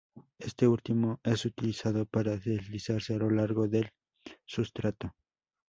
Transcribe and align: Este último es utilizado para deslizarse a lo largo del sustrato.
Este 0.39 0.67
último 0.67 1.19
es 1.21 1.45
utilizado 1.45 2.07
para 2.07 2.35
deslizarse 2.35 3.13
a 3.13 3.17
lo 3.17 3.29
largo 3.29 3.67
del 3.67 3.91
sustrato. 4.47 5.15